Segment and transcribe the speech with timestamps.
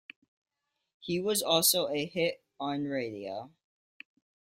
[0.99, 3.51] He was also a hit on radio.